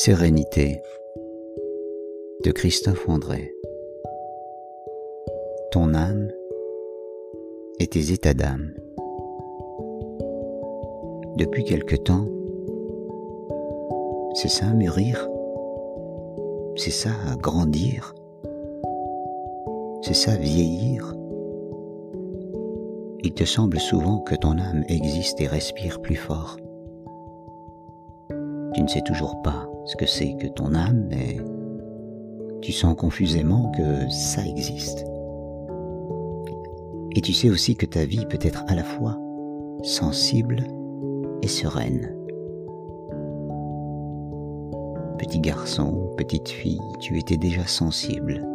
[0.00, 0.80] Sérénité
[2.44, 3.52] de Christophe André
[5.72, 6.30] Ton âme
[7.80, 8.74] et tes états d'âme.
[11.36, 12.28] Depuis quelque temps,
[14.34, 15.28] c'est ça mûrir,
[16.76, 17.10] c'est ça
[17.42, 18.14] grandir,
[20.02, 21.12] c'est ça vieillir?
[23.24, 26.56] Il te semble souvent que ton âme existe et respire plus fort.
[28.74, 31.38] Tu ne sais toujours pas ce que c'est que ton âme, mais
[32.60, 35.04] tu sens confusément que ça existe.
[37.16, 39.18] Et tu sais aussi que ta vie peut être à la fois
[39.82, 40.62] sensible
[41.42, 42.14] et sereine.
[45.18, 48.46] Petit garçon, petite fille, tu étais déjà sensible.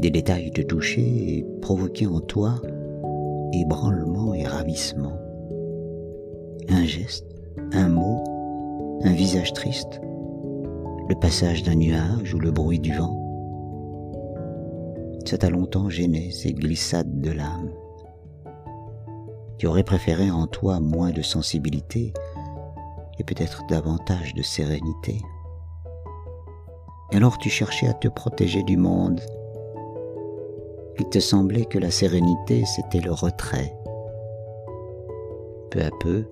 [0.00, 2.60] Des détails te touchaient et provoquaient en toi
[3.54, 5.16] ébranlement et ravissement.
[6.68, 7.26] Un geste,
[7.72, 8.15] un mot,
[9.06, 10.00] un visage triste,
[11.08, 13.22] le passage d'un nuage ou le bruit du vent.
[15.24, 17.70] Ça t'a longtemps gêné ces glissades de l'âme.
[19.58, 22.12] Tu aurais préféré en toi moins de sensibilité
[23.18, 25.20] et peut-être davantage de sérénité.
[27.12, 29.20] Et alors tu cherchais à te protéger du monde.
[30.98, 33.72] Il te semblait que la sérénité, c'était le retrait.
[35.70, 36.28] Peu à peu,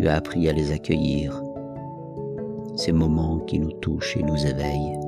[0.00, 1.42] tu as appris à les accueillir,
[2.74, 4.98] ces moments qui nous touchent et nous éveillent,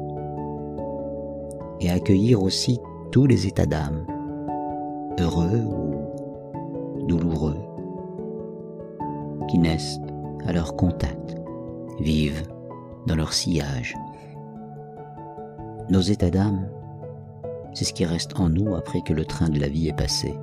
[1.81, 2.79] et à accueillir aussi
[3.11, 4.05] tous les états d'âme,
[5.19, 7.57] heureux ou douloureux,
[9.49, 9.99] qui naissent
[10.47, 11.37] à leur contact,
[11.99, 12.43] vivent
[13.07, 13.97] dans leur sillage.
[15.89, 16.69] Nos états d'âme,
[17.73, 20.35] c'est ce qui reste en nous après que le train de la vie est passé.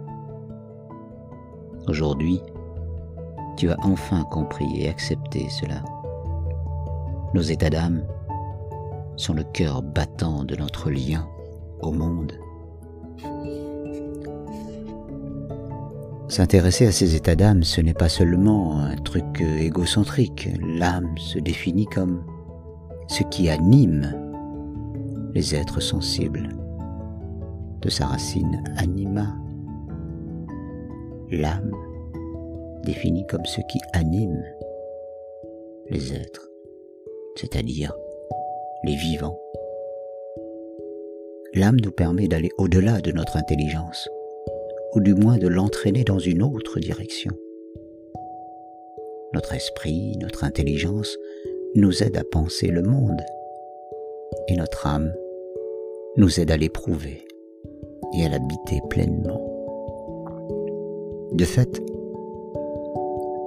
[1.87, 2.41] Aujourd'hui,
[3.59, 5.83] tu as enfin compris et accepté cela.
[7.33, 8.03] Nos états d'âme
[9.17, 11.27] sont le cœur battant de notre lien
[11.81, 12.31] au monde.
[16.29, 20.47] S'intéresser à ces états d'âme, ce n'est pas seulement un truc égocentrique.
[20.65, 22.23] L'âme se définit comme
[23.09, 24.15] ce qui anime
[25.33, 26.47] les êtres sensibles.
[27.81, 29.35] De sa racine anima,
[31.29, 31.71] l'âme
[32.83, 34.43] défini comme ce qui anime
[35.89, 36.49] les êtres,
[37.35, 37.95] c'est-à-dire
[38.83, 39.39] les vivants.
[41.53, 44.07] L'âme nous permet d'aller au-delà de notre intelligence,
[44.93, 47.31] ou du moins de l'entraîner dans une autre direction.
[49.33, 51.17] Notre esprit, notre intelligence
[51.75, 53.21] nous aide à penser le monde,
[54.47, 55.13] et notre âme
[56.17, 57.25] nous aide à l'éprouver
[58.17, 59.45] et à l'habiter pleinement.
[61.31, 61.81] De fait,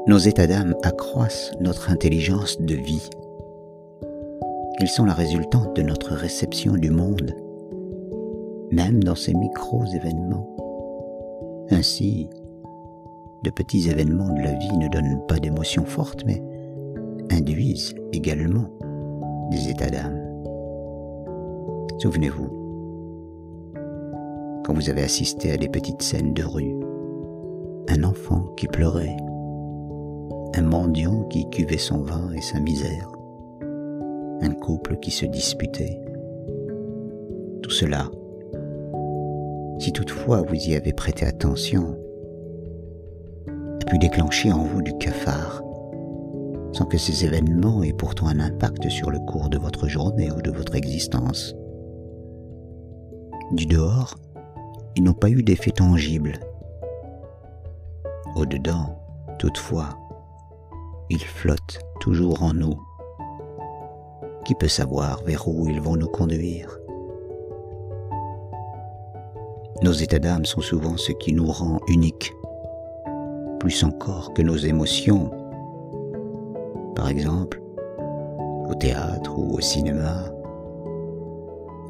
[0.06, 3.08] nos états d'âme accroissent notre intelligence de vie.
[4.80, 7.36] Ils sont la résultante de notre réception du monde,
[8.72, 10.48] même dans ces micro-événements.
[11.70, 12.28] Ainsi,
[13.44, 16.42] de petits événements de la vie ne donnent pas d'émotions fortes, mais
[17.30, 18.66] induisent également
[19.52, 20.18] des états d'âme.
[21.98, 22.48] Souvenez-vous,
[24.64, 26.74] quand vous avez assisté à des petites scènes de rue,
[27.88, 29.16] un enfant qui pleurait,
[30.54, 33.10] un mendiant qui cuvait son vin et sa misère,
[34.40, 35.98] un couple qui se disputait.
[37.62, 38.10] Tout cela,
[39.78, 41.96] si toutefois vous y avez prêté attention,
[43.48, 45.62] a pu déclencher en vous du cafard,
[46.72, 50.42] sans que ces événements aient pourtant un impact sur le cours de votre journée ou
[50.42, 51.54] de votre existence.
[53.52, 54.16] Du dehors,
[54.96, 56.34] ils n'ont pas eu d'effet tangible.
[58.36, 58.98] Au-dedans,
[59.38, 59.90] toutefois,
[61.12, 62.74] ils flottent toujours en nous.
[64.46, 66.78] Qui peut savoir vers où ils vont nous conduire?
[69.82, 72.32] Nos états d'âme sont souvent ce qui nous rend uniques,
[73.60, 75.30] plus encore que nos émotions.
[76.96, 77.60] Par exemple,
[78.70, 80.32] au théâtre ou au cinéma,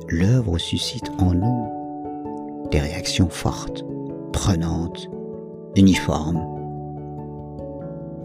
[0.08, 3.84] l'œuvre suscite en nous des réactions fortes,
[4.32, 5.08] prenantes,
[5.76, 6.44] uniformes,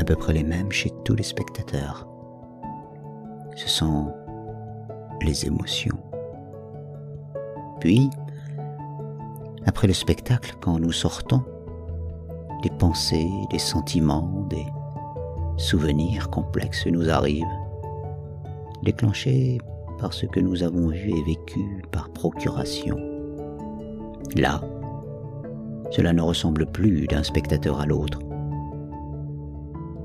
[0.07, 2.07] peu près les mêmes chez tous les spectateurs.
[3.57, 4.13] Ce sont
[5.21, 5.97] les émotions.
[7.81, 8.09] Puis,
[9.65, 11.43] après le spectacle, quand nous sortons,
[12.63, 14.65] des pensées, des sentiments, des
[15.57, 17.43] souvenirs complexes nous arrivent,
[18.83, 19.57] déclenchés
[19.99, 22.95] par ce que nous avons vu et vécu par procuration.
[24.37, 24.61] Là,
[25.91, 28.19] cela ne ressemble plus d'un spectateur à l'autre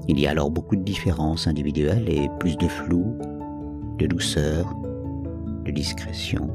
[0.09, 3.17] Il y a alors beaucoup de différences individuelles et plus de flou,
[3.99, 4.75] de douceur,
[5.65, 6.51] de discrétion.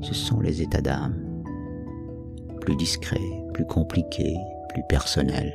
[0.00, 1.44] Ce sont les états d'âme,
[2.60, 4.36] plus discrets, plus compliqués,
[4.70, 5.54] plus personnels.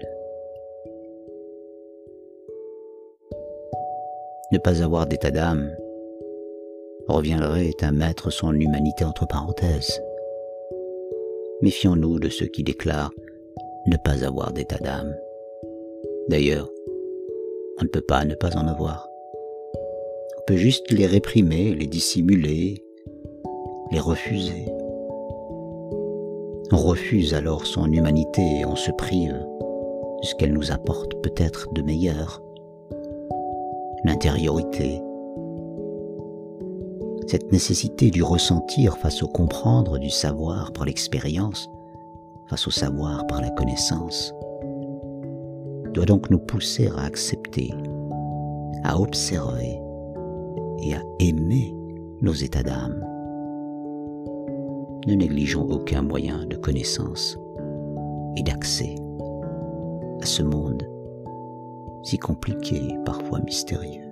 [4.52, 5.70] Ne pas avoir d'état d'âme
[7.08, 10.02] reviendrait à mettre son humanité entre parenthèses.
[11.62, 13.12] Méfions-nous de ceux qui déclarent
[13.88, 15.16] ne pas avoir d'état d'âme.
[16.30, 16.70] D'ailleurs,
[17.80, 19.08] on ne peut pas ne pas en avoir.
[20.38, 22.84] On peut juste les réprimer, les dissimuler,
[23.92, 24.66] les refuser.
[26.72, 29.32] On refuse alors son humanité et on se prive
[30.22, 32.42] de ce qu'elle nous apporte peut-être de meilleur.
[34.04, 35.02] L'intériorité,
[37.28, 41.70] cette nécessité du ressentir face au comprendre, du savoir par l'expérience,
[42.50, 44.34] face au savoir par la connaissance,
[45.98, 47.74] doit donc nous pousser à accepter,
[48.84, 49.80] à observer
[50.84, 51.76] et à aimer
[52.22, 53.04] nos états d'âme.
[55.08, 57.36] Ne négligeons aucun moyen de connaissance
[58.36, 58.94] et d'accès
[60.22, 60.88] à ce monde
[62.04, 64.12] si compliqué et parfois mystérieux.